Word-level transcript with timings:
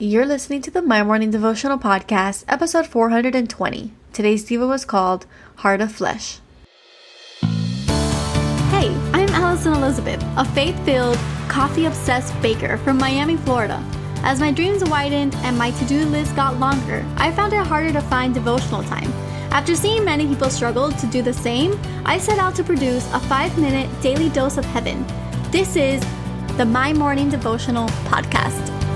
You're 0.00 0.26
listening 0.26 0.62
to 0.62 0.70
the 0.70 0.80
My 0.80 1.02
Morning 1.02 1.32
Devotional 1.32 1.76
Podcast, 1.76 2.44
episode 2.46 2.86
420. 2.86 3.90
Today's 4.12 4.44
Devo 4.44 4.68
was 4.68 4.84
called 4.84 5.26
Heart 5.56 5.80
of 5.80 5.90
Flesh. 5.90 6.38
Hey, 8.70 8.94
I'm 9.12 9.28
Alison 9.30 9.72
Elizabeth, 9.72 10.22
a 10.36 10.44
faith 10.44 10.78
filled, 10.84 11.16
coffee 11.48 11.86
obsessed 11.86 12.40
baker 12.40 12.76
from 12.76 12.96
Miami, 12.96 13.36
Florida. 13.38 13.84
As 14.22 14.38
my 14.38 14.52
dreams 14.52 14.84
widened 14.84 15.34
and 15.38 15.58
my 15.58 15.72
to 15.72 15.84
do 15.86 16.04
list 16.04 16.36
got 16.36 16.60
longer, 16.60 17.04
I 17.16 17.32
found 17.32 17.52
it 17.52 17.66
harder 17.66 17.92
to 17.92 18.00
find 18.02 18.32
devotional 18.32 18.84
time. 18.84 19.12
After 19.50 19.74
seeing 19.74 20.04
many 20.04 20.28
people 20.28 20.48
struggle 20.48 20.92
to 20.92 21.06
do 21.08 21.22
the 21.22 21.32
same, 21.32 21.76
I 22.04 22.18
set 22.18 22.38
out 22.38 22.54
to 22.54 22.62
produce 22.62 23.12
a 23.12 23.18
five 23.18 23.58
minute 23.58 23.90
daily 24.00 24.28
dose 24.28 24.58
of 24.58 24.64
heaven. 24.66 25.04
This 25.50 25.74
is 25.74 26.00
the 26.56 26.64
My 26.64 26.92
Morning 26.92 27.28
Devotional 27.28 27.88
Podcast. 28.06 28.87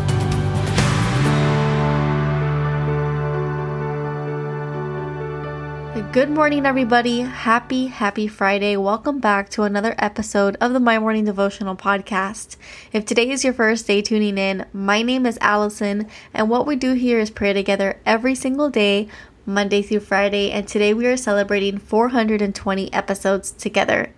Good 5.93 6.31
morning, 6.31 6.65
everybody. 6.65 7.21
Happy, 7.21 7.89
happy 7.89 8.27
Friday. 8.27 8.79
Welcome 8.79 9.19
back 9.19 9.51
to 9.51 9.65
another 9.65 9.95
episode 9.99 10.57
of 10.59 10.73
the 10.73 10.81
My 10.81 10.99
Morning 10.99 11.27
Devotional 11.27 11.77
Podcast. 11.77 12.57
If 12.95 13.05
today 13.05 13.29
is 13.29 13.45
your 13.45 13.53
first 13.53 13.87
day 13.87 14.01
tuning 14.01 14.39
in, 14.39 14.65
my 14.73 15.03
name 15.03 15.27
is 15.27 15.37
Alison, 15.43 16.09
and 16.33 16.49
what 16.49 16.67
we 16.67 16.77
do 16.77 16.95
here 16.95 17.19
is 17.19 17.29
pray 17.29 17.53
together 17.53 18.01
every 18.07 18.35
single 18.35 18.71
day, 18.71 19.07
Monday 19.45 19.83
through 19.83 20.01
Friday, 20.01 20.51
and 20.51 20.67
today 20.67 20.95
we 20.95 21.07
are 21.07 21.17
celebrating 21.19 21.77
420 21.77 22.91
episodes 22.91 23.51
together. 23.51 24.15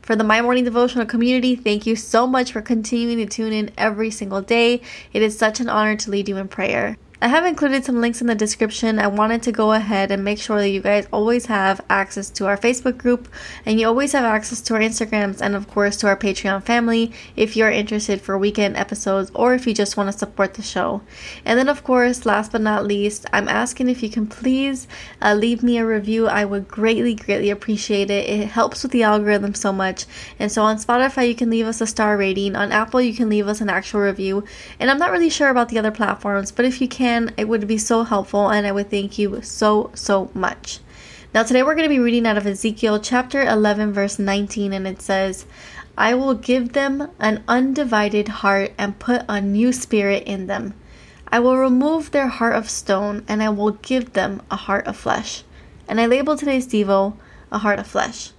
For 0.00 0.16
the 0.16 0.24
My 0.24 0.40
Morning 0.40 0.64
Devotional 0.64 1.04
community, 1.04 1.54
thank 1.54 1.84
you 1.84 1.94
so 1.94 2.26
much 2.26 2.52
for 2.52 2.62
continuing 2.62 3.18
to 3.18 3.26
tune 3.26 3.52
in 3.52 3.70
every 3.76 4.10
single 4.10 4.40
day. 4.40 4.80
It 5.12 5.20
is 5.20 5.36
such 5.36 5.60
an 5.60 5.68
honor 5.68 5.94
to 5.94 6.10
lead 6.10 6.30
you 6.30 6.38
in 6.38 6.48
prayer. 6.48 6.96
I 7.20 7.26
have 7.26 7.44
included 7.44 7.84
some 7.84 8.00
links 8.00 8.20
in 8.20 8.28
the 8.28 8.36
description. 8.36 9.00
I 9.00 9.08
wanted 9.08 9.42
to 9.42 9.50
go 9.50 9.72
ahead 9.72 10.12
and 10.12 10.22
make 10.22 10.38
sure 10.38 10.58
that 10.58 10.68
you 10.68 10.80
guys 10.80 11.08
always 11.12 11.46
have 11.46 11.80
access 11.90 12.30
to 12.30 12.46
our 12.46 12.56
Facebook 12.56 12.96
group 12.96 13.28
and 13.66 13.80
you 13.80 13.88
always 13.88 14.12
have 14.12 14.24
access 14.24 14.60
to 14.60 14.74
our 14.74 14.80
Instagrams 14.80 15.40
and, 15.40 15.56
of 15.56 15.66
course, 15.66 15.96
to 15.96 16.06
our 16.06 16.16
Patreon 16.16 16.62
family 16.62 17.10
if 17.34 17.56
you're 17.56 17.72
interested 17.72 18.20
for 18.20 18.38
weekend 18.38 18.76
episodes 18.76 19.32
or 19.34 19.52
if 19.52 19.66
you 19.66 19.74
just 19.74 19.96
want 19.96 20.12
to 20.12 20.16
support 20.16 20.54
the 20.54 20.62
show. 20.62 21.02
And 21.44 21.58
then, 21.58 21.68
of 21.68 21.82
course, 21.82 22.24
last 22.24 22.52
but 22.52 22.60
not 22.60 22.86
least, 22.86 23.26
I'm 23.32 23.48
asking 23.48 23.88
if 23.88 24.00
you 24.00 24.10
can 24.10 24.28
please 24.28 24.86
uh, 25.20 25.34
leave 25.34 25.64
me 25.64 25.76
a 25.78 25.84
review. 25.84 26.28
I 26.28 26.44
would 26.44 26.68
greatly, 26.68 27.16
greatly 27.16 27.50
appreciate 27.50 28.10
it. 28.12 28.30
It 28.30 28.46
helps 28.46 28.84
with 28.84 28.92
the 28.92 29.02
algorithm 29.02 29.54
so 29.54 29.72
much. 29.72 30.06
And 30.38 30.52
so 30.52 30.62
on 30.62 30.76
Spotify, 30.76 31.26
you 31.26 31.34
can 31.34 31.50
leave 31.50 31.66
us 31.66 31.80
a 31.80 31.86
star 31.88 32.16
rating. 32.16 32.54
On 32.54 32.70
Apple, 32.70 33.00
you 33.00 33.12
can 33.12 33.28
leave 33.28 33.48
us 33.48 33.60
an 33.60 33.70
actual 33.70 34.02
review. 34.02 34.44
And 34.78 34.88
I'm 34.88 34.98
not 34.98 35.10
really 35.10 35.30
sure 35.30 35.48
about 35.48 35.68
the 35.68 35.80
other 35.80 35.90
platforms, 35.90 36.52
but 36.52 36.64
if 36.64 36.80
you 36.80 36.86
can, 36.86 37.07
can, 37.08 37.32
it 37.38 37.48
would 37.48 37.66
be 37.66 37.78
so 37.78 38.02
helpful 38.02 38.50
and 38.50 38.66
I 38.66 38.72
would 38.72 38.90
thank 38.90 39.18
you 39.18 39.40
so, 39.40 39.90
so 39.94 40.30
much. 40.34 40.80
Now, 41.32 41.42
today 41.42 41.62
we're 41.62 41.74
going 41.74 41.88
to 41.88 41.94
be 41.94 41.98
reading 41.98 42.26
out 42.26 42.36
of 42.36 42.46
Ezekiel 42.46 43.00
chapter 43.00 43.42
11, 43.42 43.92
verse 43.94 44.18
19, 44.18 44.74
and 44.74 44.86
it 44.86 45.00
says, 45.00 45.46
I 45.96 46.14
will 46.14 46.34
give 46.34 46.74
them 46.74 47.10
an 47.18 47.42
undivided 47.48 48.28
heart 48.28 48.72
and 48.76 48.98
put 48.98 49.24
a 49.26 49.40
new 49.40 49.72
spirit 49.72 50.24
in 50.24 50.48
them. 50.48 50.74
I 51.28 51.40
will 51.40 51.56
remove 51.56 52.10
their 52.10 52.28
heart 52.28 52.56
of 52.56 52.68
stone 52.68 53.24
and 53.26 53.42
I 53.42 53.48
will 53.48 53.72
give 53.72 54.12
them 54.12 54.42
a 54.50 54.56
heart 54.56 54.86
of 54.86 54.96
flesh. 54.96 55.44
And 55.88 56.00
I 56.00 56.06
labeled 56.06 56.38
today's 56.38 56.66
Devo 56.66 57.16
a 57.50 57.58
heart 57.58 57.78
of 57.78 57.86
flesh. 57.86 58.32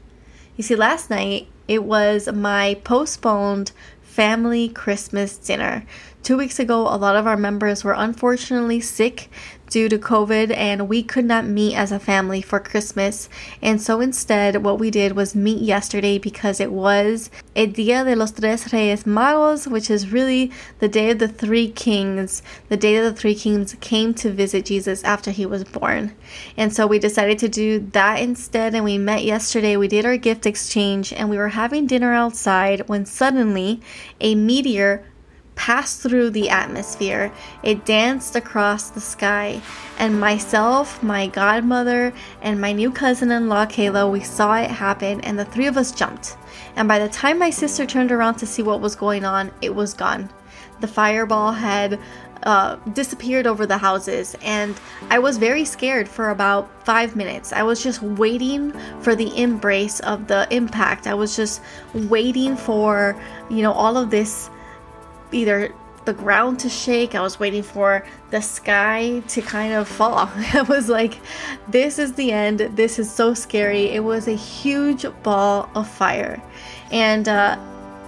You 0.55 0.63
see, 0.63 0.75
last 0.75 1.09
night 1.09 1.47
it 1.67 1.83
was 1.83 2.31
my 2.31 2.75
postponed 2.83 3.71
family 4.03 4.69
Christmas 4.69 5.37
dinner. 5.37 5.85
Two 6.21 6.37
weeks 6.37 6.59
ago, 6.59 6.81
a 6.81 6.97
lot 6.97 7.15
of 7.15 7.25
our 7.25 7.37
members 7.37 7.83
were 7.83 7.93
unfortunately 7.93 8.81
sick 8.81 9.29
due 9.69 9.87
to 9.87 9.97
COVID, 9.97 10.55
and 10.55 10.89
we 10.89 11.01
could 11.01 11.25
not 11.25 11.45
meet 11.45 11.75
as 11.75 11.91
a 11.91 11.99
family 11.99 12.41
for 12.41 12.59
Christmas. 12.59 13.29
And 13.61 13.81
so 13.81 14.01
instead, 14.01 14.63
what 14.63 14.79
we 14.79 14.91
did 14.91 15.15
was 15.15 15.33
meet 15.33 15.61
yesterday 15.61 16.17
because 16.17 16.59
it 16.59 16.71
was 16.71 17.29
El 17.55 17.67
Dia 17.67 18.03
de 18.03 18.15
los 18.15 18.31
Tres 18.31 18.71
Reyes 18.73 19.05
Magos, 19.05 19.65
which 19.65 19.89
is 19.89 20.11
really 20.11 20.51
the 20.79 20.89
day 20.89 21.11
of 21.11 21.19
the 21.19 21.27
three 21.27 21.71
kings, 21.71 22.43
the 22.67 22.77
day 22.77 22.99
that 22.99 23.03
the 23.15 23.19
three 23.19 23.35
kings 23.35 23.75
came 23.79 24.13
to 24.15 24.31
visit 24.31 24.65
Jesus 24.65 25.03
after 25.03 25.31
he 25.31 25.45
was 25.45 25.63
born. 25.63 26.13
And 26.57 26.73
so 26.73 26.85
we 26.85 26.99
decided 26.99 27.39
to 27.39 27.49
do 27.49 27.79
that 27.91 28.19
instead, 28.19 28.75
and 28.75 28.83
we 28.83 28.97
met 28.97 29.23
yesterday. 29.23 29.77
We 29.77 29.87
did 29.87 30.05
our 30.05 30.17
gift 30.17 30.45
exchange, 30.45 31.13
and 31.13 31.29
we 31.29 31.37
were 31.37 31.49
having 31.49 31.87
dinner 31.87 32.13
outside 32.13 32.87
when 32.89 33.05
suddenly 33.05 33.81
a 34.19 34.35
meteor 34.35 35.05
passed 35.59 35.99
through 35.99 36.29
the 36.29 36.49
atmosphere. 36.49 37.29
It 37.63 37.83
danced 37.83 38.37
across 38.37 38.89
the 38.89 39.01
sky. 39.01 39.61
And 39.97 40.17
myself, 40.17 41.03
my 41.03 41.27
godmother, 41.27 42.13
and 42.41 42.61
my 42.61 42.71
new 42.71 42.91
cousin 42.91 43.29
in 43.29 43.49
law, 43.49 43.65
Kayla, 43.65 44.09
we 44.09 44.21
saw 44.21 44.55
it 44.55 44.71
happen, 44.71 45.19
and 45.19 45.37
the 45.37 45.43
three 45.43 45.67
of 45.67 45.75
us 45.75 45.91
jumped. 45.91 46.37
And 46.77 46.87
by 46.87 46.97
the 46.97 47.09
time 47.09 47.37
my 47.37 47.49
sister 47.49 47.85
turned 47.85 48.13
around 48.13 48.35
to 48.35 48.45
see 48.45 48.63
what 48.63 48.79
was 48.79 48.95
going 48.95 49.25
on, 49.25 49.51
it 49.61 49.75
was 49.75 49.93
gone. 49.93 50.29
The 50.79 50.87
fireball 50.87 51.51
had 51.51 51.99
uh, 52.43 52.77
disappeared 52.93 53.45
over 53.45 53.65
the 53.65 53.77
houses, 53.77 54.37
and 54.41 54.79
I 55.09 55.19
was 55.19 55.37
very 55.37 55.65
scared 55.65 56.07
for 56.07 56.29
about 56.29 56.69
five 56.85 57.17
minutes. 57.17 57.51
I 57.51 57.63
was 57.63 57.83
just 57.83 58.01
waiting 58.01 58.71
for 59.01 59.13
the 59.13 59.37
embrace 59.37 59.99
of 59.99 60.27
the 60.27 60.47
impact. 60.51 61.05
I 61.05 61.15
was 61.15 61.35
just 61.35 61.61
waiting 61.93 62.55
for, 62.55 63.21
you 63.49 63.61
know, 63.61 63.73
all 63.73 63.97
of 63.97 64.09
this 64.09 64.49
either 65.31 65.73
the 66.05 66.13
ground 66.13 66.59
to 66.59 66.69
shake. 66.69 67.13
I 67.13 67.21
was 67.21 67.39
waiting 67.39 67.63
for 67.63 68.05
the 68.31 68.41
sky 68.41 69.21
to 69.27 69.41
kind 69.41 69.73
of 69.73 69.87
fall. 69.87 70.29
I 70.53 70.63
was 70.67 70.89
like, 70.89 71.19
this 71.67 71.99
is 71.99 72.13
the 72.13 72.31
end. 72.31 72.59
This 72.59 72.99
is 72.99 73.11
so 73.11 73.33
scary. 73.33 73.89
It 73.91 74.03
was 74.03 74.27
a 74.27 74.35
huge 74.35 75.05
ball 75.23 75.69
of 75.75 75.87
fire. 75.87 76.41
And 76.91 77.27
uh, 77.27 77.59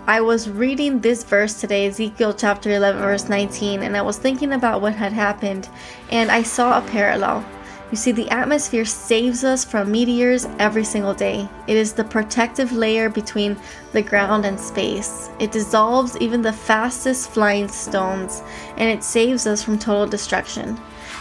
I 0.08 0.20
was 0.22 0.50
reading 0.50 1.00
this 1.00 1.24
verse 1.24 1.62
today, 1.62 1.86
Ezekiel 1.86 2.34
chapter 2.34 2.72
11, 2.72 3.02
verse 3.02 3.30
19, 3.30 3.84
and 3.84 3.96
I 3.96 4.02
was 4.02 4.18
thinking 4.18 4.54
about 4.54 4.82
what 4.82 4.96
had 4.96 5.14
happened, 5.14 5.70
and 6.10 6.32
I 6.32 6.42
saw 6.42 6.80
a 6.80 6.82
parallel. 6.90 7.46
You 7.92 7.98
see, 7.98 8.14
the 8.14 8.30
atmosphere 8.30 8.86
saves 8.86 9.44
us 9.44 9.66
from 9.66 9.92
meteors 9.92 10.46
every 10.60 10.86
single 10.86 11.14
day. 11.14 11.50
It 11.68 11.76
is 11.76 11.92
the 11.92 12.06
protective 12.06 12.72
layer 12.72 13.10
between 13.10 13.58
the 13.92 14.02
ground 14.02 14.46
and 14.46 14.58
space. 14.58 15.30
It 15.40 15.52
dissolves 15.52 16.16
even 16.22 16.42
the 16.42 16.54
fastest 16.54 17.32
flying 17.32 17.68
stones, 17.68 18.44
and 18.78 18.90
it 18.90 19.04
saves 19.04 19.46
us 19.46 19.62
from 19.62 19.78
total 19.78 20.08
destruction. 20.08 20.80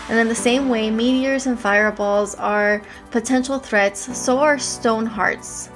And 0.08 0.16
in 0.20 0.28
the 0.28 0.34
same 0.34 0.69
way, 0.69 0.92
meteors 0.92 1.47
and 1.47 1.58
fireballs 1.58 2.36
are 2.36 2.82
potential 3.10 3.58
threats, 3.58 4.16
so 4.16 4.38
are 4.38 4.56
stone 4.56 5.06
hearts. 5.06 5.70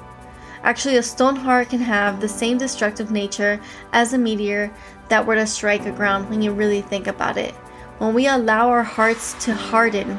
Actually, 0.63 0.95
a 0.95 1.03
stone 1.03 1.35
heart 1.35 1.69
can 1.69 1.81
have 1.81 2.21
the 2.21 2.27
same 2.29 2.57
destructive 2.57 3.11
nature 3.11 3.59
as 3.91 4.13
a 4.13 4.17
meteor 4.17 4.71
that 5.09 5.25
were 5.25 5.35
to 5.35 5.45
strike 5.45 5.83
the 5.83 5.91
ground 5.91 6.29
when 6.29 6.41
you 6.41 6.53
really 6.53 6.81
think 6.81 7.07
about 7.07 7.35
it. 7.35 7.53
When 7.97 8.13
we 8.13 8.27
allow 8.27 8.69
our 8.69 8.83
hearts 8.83 9.33
to 9.45 9.53
harden, 9.53 10.17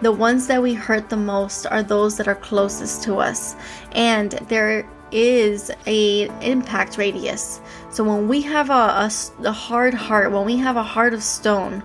the 0.00 0.12
ones 0.12 0.46
that 0.46 0.62
we 0.62 0.74
hurt 0.74 1.08
the 1.08 1.16
most 1.16 1.66
are 1.66 1.82
those 1.82 2.16
that 2.16 2.28
are 2.28 2.34
closest 2.34 3.02
to 3.02 3.16
us 3.16 3.56
and 3.92 4.32
there 4.48 4.88
is 5.10 5.70
a 5.86 6.26
impact 6.42 6.98
radius 6.98 7.60
so 7.90 8.04
when 8.04 8.28
we 8.28 8.42
have 8.42 8.70
a, 8.70 8.72
a, 8.72 9.10
a 9.44 9.52
hard 9.52 9.94
heart 9.94 10.30
when 10.30 10.44
we 10.44 10.56
have 10.56 10.76
a 10.76 10.82
heart 10.82 11.14
of 11.14 11.22
stone 11.22 11.82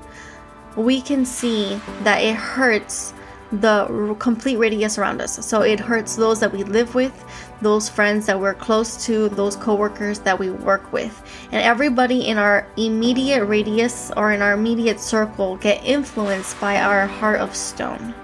we 0.76 1.02
can 1.02 1.26
see 1.26 1.80
that 2.04 2.22
it 2.22 2.36
hurts 2.36 3.14
the 3.62 4.16
complete 4.20 4.58
radius 4.58 4.98
around 4.98 5.22
us. 5.22 5.46
So 5.46 5.62
it 5.62 5.80
hurts 5.80 6.16
those 6.16 6.40
that 6.40 6.52
we 6.52 6.64
live 6.64 6.96
with, 6.96 7.14
those 7.62 7.88
friends 7.88 8.26
that 8.26 8.40
we're 8.40 8.54
close 8.54 9.06
to, 9.06 9.30
those 9.30 9.56
coworkers 9.56 10.20
that 10.20 10.38
we 10.38 10.50
work 10.50 10.92
with. 10.92 11.22
And 11.54 11.62
everybody 11.62 12.26
in 12.26 12.40
our 12.40 12.66
immediate 12.78 13.46
radius 13.46 14.10
or 14.18 14.32
in 14.32 14.42
our 14.42 14.54
immediate 14.54 15.00
circle 15.00 15.58
get 15.58 15.86
influenced 15.86 16.60
by 16.60 16.82
our 16.82 17.06
heart 17.06 17.40
of 17.40 17.56
stone. 17.56 18.16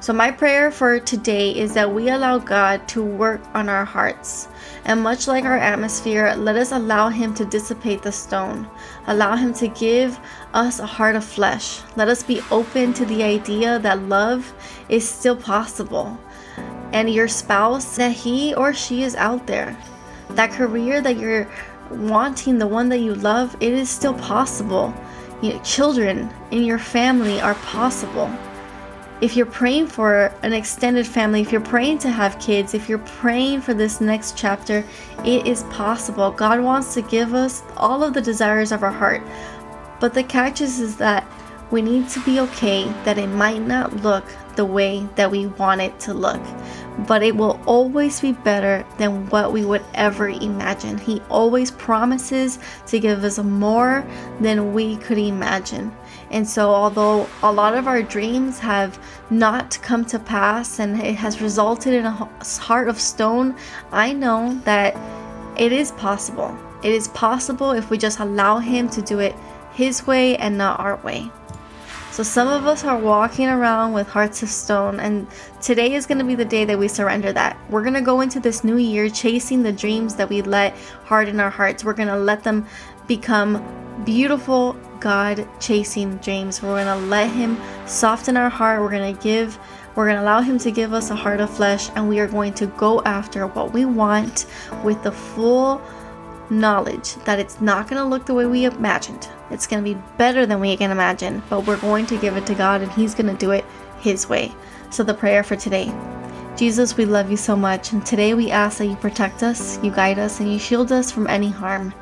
So, 0.00 0.12
my 0.12 0.32
prayer 0.32 0.72
for 0.72 0.98
today 0.98 1.52
is 1.52 1.72
that 1.74 1.94
we 1.94 2.08
allow 2.08 2.38
God 2.38 2.88
to 2.88 3.00
work 3.04 3.40
on 3.54 3.68
our 3.68 3.84
hearts. 3.84 4.48
And 4.86 5.04
much 5.04 5.28
like 5.28 5.44
our 5.44 5.56
atmosphere, 5.56 6.34
let 6.36 6.56
us 6.56 6.72
allow 6.72 7.10
Him 7.10 7.32
to 7.34 7.44
dissipate 7.44 8.02
the 8.02 8.10
stone. 8.10 8.68
Allow 9.06 9.36
Him 9.36 9.54
to 9.54 9.68
give 9.68 10.18
us 10.52 10.80
a 10.80 10.86
heart 10.86 11.14
of 11.14 11.24
flesh. 11.24 11.80
Let 11.94 12.08
us 12.08 12.24
be 12.24 12.42
open 12.50 12.92
to 12.94 13.06
the 13.06 13.22
idea 13.22 13.78
that 13.78 14.02
love 14.08 14.52
is 14.88 15.08
still 15.08 15.36
possible. 15.36 16.18
And 16.92 17.08
your 17.08 17.28
spouse, 17.28 17.94
that 17.98 18.12
he 18.12 18.52
or 18.52 18.74
she 18.74 19.04
is 19.04 19.14
out 19.14 19.46
there. 19.46 19.78
That 20.30 20.50
career 20.50 21.00
that 21.02 21.18
you're 21.18 21.48
wanting, 21.90 22.58
the 22.58 22.66
one 22.66 22.88
that 22.90 22.98
you 22.98 23.14
love, 23.14 23.56
it 23.60 23.72
is 23.72 23.88
still 23.88 24.14
possible. 24.14 24.94
You 25.42 25.54
know, 25.54 25.62
children 25.62 26.30
in 26.50 26.64
your 26.64 26.78
family 26.78 27.40
are 27.40 27.54
possible 27.56 28.30
if 29.20 29.36
you're 29.36 29.46
praying 29.46 29.86
for 29.86 30.32
an 30.42 30.52
extended 30.52 31.06
family, 31.06 31.40
if 31.40 31.50
you're 31.52 31.60
praying 31.60 31.98
to 31.98 32.10
have 32.10 32.38
kids, 32.38 32.74
if 32.74 32.88
you're 32.88 32.98
praying 32.98 33.60
for 33.60 33.72
this 33.72 34.00
next 34.00 34.36
chapter, 34.36 34.84
it 35.24 35.46
is 35.46 35.62
possible. 35.64 36.30
God 36.30 36.60
wants 36.60 36.92
to 36.92 37.02
give 37.02 37.32
us 37.32 37.62
all 37.76 38.02
of 38.02 38.12
the 38.12 38.20
desires 38.20 38.72
of 38.72 38.82
our 38.82 38.90
heart. 38.90 39.22
But 39.98 40.14
the 40.14 40.24
catch 40.24 40.60
is, 40.60 40.80
is 40.80 40.96
that 40.96 41.26
we 41.70 41.80
need 41.80 42.08
to 42.10 42.20
be 42.24 42.40
okay 42.40 42.84
that 43.04 43.16
it 43.16 43.28
might 43.28 43.62
not 43.62 44.02
look 44.02 44.24
the 44.56 44.64
way 44.66 45.08
that 45.14 45.30
we 45.30 45.46
want 45.46 45.80
it 45.80 45.98
to 46.00 46.12
look, 46.12 46.42
but 46.98 47.22
it 47.22 47.36
will 47.36 47.60
always 47.66 48.20
be 48.20 48.32
better 48.32 48.84
than 48.98 49.28
what 49.30 49.52
we 49.52 49.64
would 49.64 49.84
ever 49.94 50.28
imagine. 50.28 50.98
He 50.98 51.20
always 51.28 51.70
promises 51.70 52.58
to 52.86 53.00
give 53.00 53.24
us 53.24 53.38
more 53.38 54.06
than 54.40 54.72
we 54.72 54.96
could 54.96 55.18
imagine. 55.18 55.94
And 56.30 56.48
so, 56.48 56.70
although 56.70 57.28
a 57.42 57.52
lot 57.52 57.74
of 57.74 57.86
our 57.86 58.02
dreams 58.02 58.58
have 58.58 58.98
not 59.30 59.78
come 59.82 60.04
to 60.06 60.18
pass 60.18 60.78
and 60.78 61.00
it 61.00 61.14
has 61.16 61.40
resulted 61.40 61.94
in 61.94 62.06
a 62.06 62.10
heart 62.10 62.88
of 62.88 63.00
stone, 63.00 63.54
I 63.92 64.12
know 64.12 64.60
that 64.64 64.96
it 65.58 65.72
is 65.72 65.92
possible. 65.92 66.56
It 66.82 66.92
is 66.92 67.08
possible 67.08 67.70
if 67.70 67.90
we 67.90 67.98
just 67.98 68.18
allow 68.18 68.58
Him 68.58 68.88
to 68.90 69.02
do 69.02 69.20
it 69.20 69.34
His 69.72 70.06
way 70.06 70.36
and 70.36 70.58
not 70.58 70.80
our 70.80 70.96
way. 70.96 71.30
So 72.14 72.22
some 72.22 72.46
of 72.46 72.64
us 72.64 72.84
are 72.84 72.96
walking 72.96 73.48
around 73.48 73.92
with 73.92 74.06
hearts 74.06 74.44
of 74.44 74.48
stone, 74.48 75.00
and 75.00 75.26
today 75.60 75.94
is 75.94 76.06
going 76.06 76.18
to 76.18 76.24
be 76.24 76.36
the 76.36 76.44
day 76.44 76.64
that 76.64 76.78
we 76.78 76.86
surrender 76.86 77.32
that. 77.32 77.58
We're 77.68 77.82
going 77.82 77.94
to 77.94 78.00
go 78.02 78.20
into 78.20 78.38
this 78.38 78.62
new 78.62 78.76
year 78.76 79.08
chasing 79.08 79.64
the 79.64 79.72
dreams 79.72 80.14
that 80.14 80.28
we 80.28 80.40
let 80.40 80.76
harden 81.06 81.40
our 81.40 81.50
hearts. 81.50 81.82
We're 81.82 81.92
going 81.92 82.06
to 82.06 82.16
let 82.16 82.44
them 82.44 82.68
become 83.08 83.60
beautiful 84.04 84.74
God 85.00 85.48
chasing 85.58 86.18
dreams. 86.18 86.62
We're 86.62 86.84
going 86.84 87.00
to 87.00 87.04
let 87.06 87.32
Him 87.32 87.60
soften 87.84 88.36
our 88.36 88.48
heart. 88.48 88.80
We're 88.80 88.90
going 88.90 89.12
to 89.12 89.20
give 89.20 89.58
we're 89.96 90.06
going 90.06 90.18
to 90.18 90.22
allow 90.22 90.40
Him 90.40 90.56
to 90.58 90.70
give 90.70 90.92
us 90.92 91.10
a 91.10 91.16
heart 91.16 91.40
of 91.40 91.50
flesh, 91.50 91.90
and 91.96 92.08
we 92.08 92.20
are 92.20 92.28
going 92.28 92.54
to 92.54 92.66
go 92.66 93.02
after 93.02 93.48
what 93.48 93.72
we 93.72 93.86
want 93.86 94.46
with 94.84 95.02
the 95.02 95.10
full 95.10 95.82
knowledge 96.48 97.16
that 97.24 97.40
it's 97.40 97.60
not 97.60 97.88
going 97.88 98.00
to 98.00 98.08
look 98.08 98.24
the 98.24 98.34
way 98.34 98.46
we 98.46 98.66
imagined. 98.66 99.28
It's 99.54 99.66
going 99.66 99.82
to 99.82 99.94
be 99.94 100.00
better 100.18 100.44
than 100.44 100.60
we 100.60 100.76
can 100.76 100.90
imagine, 100.90 101.42
but 101.48 101.66
we're 101.66 101.80
going 101.80 102.06
to 102.06 102.18
give 102.18 102.36
it 102.36 102.44
to 102.46 102.54
God 102.54 102.82
and 102.82 102.92
He's 102.92 103.14
going 103.14 103.28
to 103.28 103.38
do 103.38 103.52
it 103.52 103.64
His 104.00 104.28
way. 104.28 104.52
So, 104.90 105.02
the 105.02 105.14
prayer 105.14 105.42
for 105.42 105.56
today 105.56 105.92
Jesus, 106.56 106.96
we 106.96 107.04
love 107.04 107.32
you 107.32 107.36
so 107.36 107.56
much, 107.56 107.92
and 107.92 108.06
today 108.06 108.32
we 108.32 108.52
ask 108.52 108.78
that 108.78 108.86
you 108.86 108.94
protect 108.94 109.42
us, 109.42 109.82
you 109.82 109.90
guide 109.90 110.20
us, 110.20 110.38
and 110.38 110.52
you 110.52 110.60
shield 110.60 110.92
us 110.92 111.10
from 111.10 111.26
any 111.26 111.50
harm. 111.50 111.92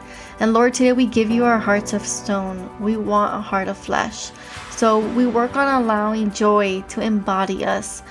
And 0.41 0.53
Lord, 0.53 0.75
today 0.75 0.93
we 0.93 1.07
give 1.07 1.31
you 1.31 1.45
our 1.45 1.59
hearts 1.59 1.95
of 1.95 2.07
stone. 2.07 2.69
We 2.79 2.99
want 2.99 3.35
a 3.35 3.41
heart 3.41 3.69
of 3.69 3.79
flesh. 3.79 4.31
So 4.73 4.99
we 5.15 5.27
work 5.27 5.57
on 5.57 5.83
allowing 5.83 6.33
joy 6.33 6.83
to 6.89 7.01
embody 7.01 7.65
us. 7.65 8.03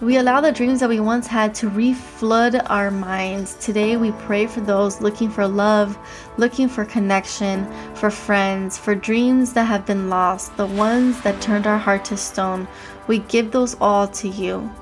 We 0.00 0.18
allow 0.18 0.40
the 0.40 0.52
dreams 0.52 0.78
that 0.78 0.88
we 0.88 1.00
once 1.00 1.26
had 1.26 1.52
to 1.56 1.68
reflood 1.68 2.64
our 2.70 2.88
minds. 2.88 3.56
Today, 3.56 3.96
we 3.96 4.12
pray 4.12 4.46
for 4.46 4.60
those 4.60 5.00
looking 5.00 5.28
for 5.28 5.48
love, 5.48 5.98
looking 6.36 6.68
for 6.68 6.84
connection, 6.84 7.66
for 7.96 8.08
friends, 8.08 8.78
for 8.78 8.94
dreams 8.94 9.54
that 9.54 9.64
have 9.64 9.84
been 9.84 10.08
lost, 10.08 10.56
the 10.56 10.66
ones 10.66 11.20
that 11.22 11.40
turned 11.40 11.66
our 11.66 11.78
heart 11.78 12.04
to 12.06 12.16
stone. 12.16 12.68
We 13.08 13.18
give 13.18 13.50
those 13.50 13.76
all 13.80 14.06
to 14.06 14.28
you. 14.28 14.72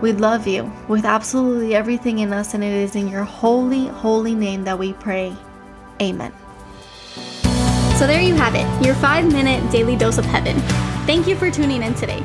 We 0.00 0.12
love 0.12 0.46
you 0.46 0.72
with 0.88 1.04
absolutely 1.04 1.74
everything 1.74 2.20
in 2.20 2.32
us, 2.32 2.54
and 2.54 2.64
it 2.64 2.72
is 2.72 2.96
in 2.96 3.08
your 3.08 3.24
holy, 3.24 3.88
holy 3.88 4.34
name 4.34 4.64
that 4.64 4.78
we 4.78 4.94
pray. 4.94 5.36
Amen. 6.00 6.32
So, 7.98 8.06
there 8.06 8.22
you 8.22 8.34
have 8.36 8.54
it, 8.54 8.86
your 8.86 8.94
five 8.94 9.30
minute 9.30 9.70
daily 9.70 9.96
dose 9.96 10.16
of 10.16 10.24
heaven. 10.24 10.58
Thank 11.04 11.26
you 11.26 11.36
for 11.36 11.50
tuning 11.50 11.82
in 11.82 11.92
today. 11.92 12.24